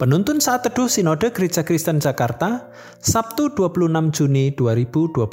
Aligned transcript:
Penuntun 0.00 0.40
saat 0.40 0.64
teduh 0.64 0.88
Sinode 0.88 1.28
Gereja 1.28 1.60
Kristen 1.60 2.00
Jakarta, 2.00 2.72
Sabtu 3.04 3.52
26 3.52 4.16
Juni 4.16 4.48
2021. 4.56 5.28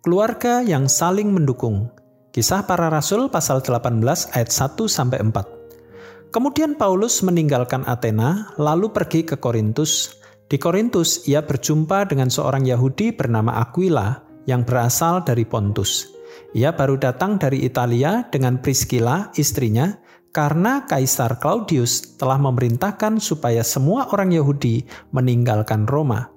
Keluarga 0.00 0.64
yang 0.64 0.88
saling 0.88 1.28
mendukung. 1.28 1.92
Kisah 2.32 2.64
para 2.64 2.88
Rasul 2.88 3.28
pasal 3.28 3.60
18 3.60 4.00
ayat 4.32 4.48
1 4.48 4.88
sampai 4.88 5.20
4. 5.20 6.32
Kemudian 6.32 6.80
Paulus 6.80 7.20
meninggalkan 7.20 7.84
Athena 7.84 8.56
lalu 8.56 8.88
pergi 8.88 9.20
ke 9.28 9.36
Korintus. 9.36 10.16
Di 10.48 10.56
Korintus 10.56 11.28
ia 11.28 11.44
berjumpa 11.44 12.08
dengan 12.08 12.32
seorang 12.32 12.64
Yahudi 12.64 13.12
bernama 13.12 13.60
Aquila 13.60 14.16
yang 14.48 14.64
berasal 14.64 15.28
dari 15.28 15.44
Pontus. 15.44 16.08
Ia 16.56 16.72
baru 16.72 16.96
datang 16.96 17.36
dari 17.36 17.68
Italia 17.68 18.24
dengan 18.32 18.64
Priscilla, 18.64 19.28
istrinya, 19.36 19.92
karena 20.32 20.88
Kaisar 20.88 21.36
Claudius 21.36 22.16
telah 22.16 22.40
memerintahkan 22.40 23.20
supaya 23.20 23.60
semua 23.60 24.08
orang 24.10 24.32
Yahudi 24.32 24.88
meninggalkan 25.12 25.84
Roma. 25.84 26.32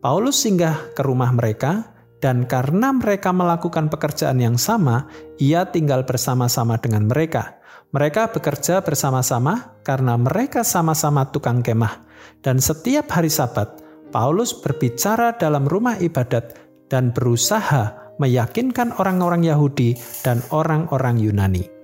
Paulus 0.00 0.40
singgah 0.40 0.94
ke 0.94 1.02
rumah 1.02 1.34
mereka, 1.34 1.92
dan 2.22 2.46
karena 2.46 2.94
mereka 2.94 3.34
melakukan 3.34 3.90
pekerjaan 3.90 4.38
yang 4.38 4.56
sama, 4.56 5.10
ia 5.36 5.68
tinggal 5.68 6.06
bersama-sama 6.06 6.78
dengan 6.78 7.10
mereka. 7.10 7.58
Mereka 7.90 8.30
bekerja 8.30 8.86
bersama-sama 8.86 9.82
karena 9.82 10.14
mereka 10.14 10.62
sama-sama 10.62 11.26
tukang 11.28 11.60
kemah, 11.60 12.06
dan 12.40 12.62
setiap 12.62 13.10
hari 13.10 13.28
Sabat, 13.28 13.82
Paulus 14.14 14.54
berbicara 14.54 15.34
dalam 15.34 15.66
rumah 15.66 15.98
ibadat 15.98 16.54
dan 16.86 17.10
berusaha 17.10 18.14
meyakinkan 18.22 18.94
orang-orang 18.94 19.42
Yahudi 19.42 19.98
dan 20.22 20.38
orang-orang 20.54 21.18
Yunani. 21.18 21.79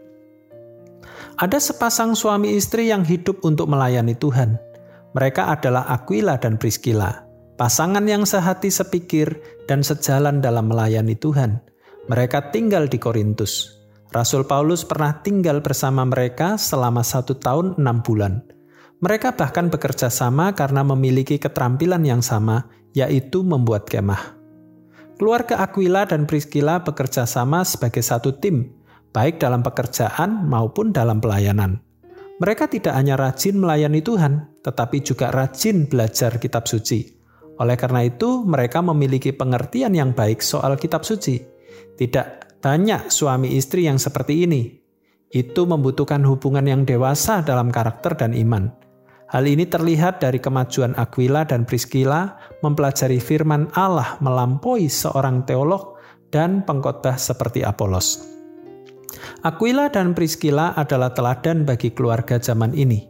Ada 1.37 1.61
sepasang 1.61 2.17
suami 2.17 2.57
istri 2.57 2.89
yang 2.89 3.05
hidup 3.05 3.45
untuk 3.45 3.69
melayani 3.69 4.17
Tuhan. 4.17 4.57
Mereka 5.13 5.53
adalah 5.53 5.85
Aquila 5.93 6.41
dan 6.41 6.57
Priscilla, 6.57 7.29
pasangan 7.61 8.01
yang 8.09 8.25
sehati 8.25 8.73
sepikir 8.73 9.37
dan 9.69 9.85
sejalan 9.85 10.41
dalam 10.41 10.73
melayani 10.73 11.13
Tuhan. 11.13 11.61
Mereka 12.09 12.57
tinggal 12.57 12.89
di 12.89 12.97
Korintus. 12.97 13.69
Rasul 14.17 14.49
Paulus 14.49 14.89
pernah 14.89 15.21
tinggal 15.21 15.61
bersama 15.61 16.09
mereka 16.09 16.57
selama 16.57 17.05
satu 17.05 17.37
tahun 17.37 17.77
enam 17.77 18.01
bulan. 18.01 18.41
Mereka 19.05 19.37
bahkan 19.37 19.69
bekerja 19.69 20.09
sama 20.09 20.57
karena 20.57 20.81
memiliki 20.89 21.37
keterampilan 21.37 22.01
yang 22.01 22.25
sama, 22.25 22.73
yaitu 22.97 23.45
membuat 23.45 23.85
kemah. 23.85 24.41
Keluarga 25.21 25.61
Aquila 25.61 26.09
dan 26.09 26.25
Priscilla 26.25 26.81
bekerja 26.81 27.29
sama 27.29 27.61
sebagai 27.61 28.01
satu 28.01 28.41
tim 28.41 28.73
baik 29.11 29.43
dalam 29.43 29.61
pekerjaan 29.61 30.47
maupun 30.47 30.95
dalam 30.95 31.19
pelayanan. 31.23 31.83
Mereka 32.37 32.69
tidak 32.69 32.93
hanya 32.93 33.17
rajin 33.17 33.57
melayani 33.57 34.05
Tuhan, 34.05 34.61
tetapi 34.61 35.01
juga 35.01 35.33
rajin 35.33 35.89
belajar 35.89 36.37
kitab 36.37 36.69
suci. 36.69 37.17
Oleh 37.57 37.81
karena 37.81 38.05
itu, 38.05 38.45
mereka 38.45 38.85
memiliki 38.85 39.33
pengertian 39.33 39.97
yang 39.97 40.13
baik 40.13 40.45
soal 40.45 40.77
kitab 40.77 41.09
suci. 41.09 41.41
Tidak 41.97 42.61
banyak 42.61 43.09
suami 43.09 43.57
istri 43.57 43.89
yang 43.89 43.97
seperti 43.97 44.45
ini. 44.45 44.69
Itu 45.33 45.65
membutuhkan 45.65 46.21
hubungan 46.29 46.69
yang 46.69 46.85
dewasa 46.85 47.41
dalam 47.41 47.73
karakter 47.73 48.21
dan 48.21 48.37
iman. 48.37 48.69
Hal 49.33 49.49
ini 49.49 49.65
terlihat 49.67 50.23
dari 50.23 50.39
kemajuan 50.39 50.95
Aquila 50.95 51.49
dan 51.49 51.65
Priscilla 51.65 52.37
mempelajari 52.63 53.19
firman 53.19 53.73
Allah 53.75 54.21
melampaui 54.23 54.87
seorang 54.87 55.43
teolog 55.49 55.99
dan 56.31 56.63
pengkhotbah 56.63 57.19
seperti 57.19 57.65
Apolos. 57.65 58.36
Aquila 59.45 59.93
dan 59.93 60.17
Priscilla 60.17 60.73
adalah 60.73 61.13
teladan 61.13 61.69
bagi 61.69 61.93
keluarga 61.93 62.41
zaman 62.41 62.73
ini. 62.73 63.05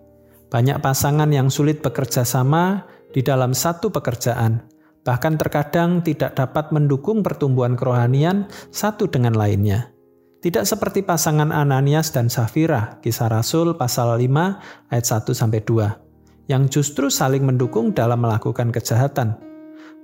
Banyak 0.50 0.82
pasangan 0.82 1.30
yang 1.30 1.50
sulit 1.50 1.82
bekerja 1.82 2.26
sama 2.26 2.82
di 3.14 3.22
dalam 3.22 3.54
satu 3.54 3.94
pekerjaan, 3.94 4.66
bahkan 5.06 5.38
terkadang 5.38 6.02
tidak 6.02 6.34
dapat 6.34 6.74
mendukung 6.74 7.22
pertumbuhan 7.22 7.78
kerohanian 7.78 8.50
satu 8.74 9.06
dengan 9.06 9.38
lainnya. 9.38 9.94
Tidak 10.42 10.62
seperti 10.66 11.02
pasangan 11.02 11.50
Ananias 11.50 12.10
dan 12.14 12.30
Safira, 12.30 12.98
kisah 13.02 13.30
Rasul 13.30 13.74
pasal 13.78 14.18
5 14.18 14.90
ayat 14.90 15.06
1 15.06 15.34
sampai 15.34 15.62
2, 15.62 16.50
yang 16.50 16.70
justru 16.70 17.10
saling 17.10 17.42
mendukung 17.42 17.90
dalam 17.94 18.22
melakukan 18.22 18.70
kejahatan. 18.70 19.38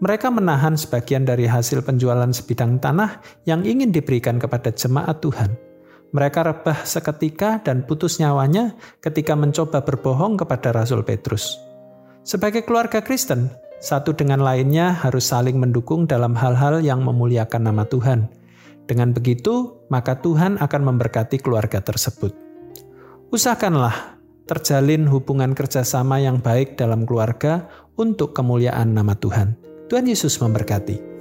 Mereka 0.03 0.35
menahan 0.35 0.75
sebagian 0.75 1.23
dari 1.23 1.47
hasil 1.47 1.87
penjualan 1.87 2.31
sebidang 2.35 2.83
tanah 2.83 3.23
yang 3.47 3.63
ingin 3.63 3.95
diberikan 3.95 4.43
kepada 4.43 4.75
jemaat 4.75 5.23
Tuhan 5.23 5.72
mereka 6.13 6.45
rebah 6.45 6.85
seketika 6.85 7.59
dan 7.65 7.89
putus 7.89 8.21
nyawanya 8.21 8.77
ketika 9.01 9.33
mencoba 9.33 9.81
berbohong 9.81 10.37
kepada 10.37 10.71
Rasul 10.77 11.03
Petrus. 11.03 11.57
Sebagai 12.23 12.63
keluarga 12.63 13.03
Kristen, 13.03 13.51
satu 13.83 14.15
dengan 14.15 14.45
lainnya 14.45 14.95
harus 14.95 15.27
saling 15.27 15.59
mendukung 15.59 16.07
dalam 16.07 16.39
hal-hal 16.39 16.79
yang 16.85 17.03
memuliakan 17.03 17.67
nama 17.67 17.83
Tuhan. 17.89 18.31
Dengan 18.87 19.11
begitu, 19.11 19.83
maka 19.91 20.21
Tuhan 20.23 20.61
akan 20.61 20.83
memberkati 20.95 21.43
keluarga 21.43 21.83
tersebut. 21.83 22.31
Usahakanlah 23.33 24.21
terjalin 24.47 25.09
hubungan 25.09 25.57
kerjasama 25.57 26.21
yang 26.21 26.39
baik 26.39 26.77
dalam 26.77 27.09
keluarga 27.09 27.67
untuk 27.97 28.37
kemuliaan 28.37 28.93
nama 28.93 29.17
Tuhan. 29.17 29.57
Tuhan 29.89 30.05
Yesus 30.07 30.39
memberkati. 30.39 31.12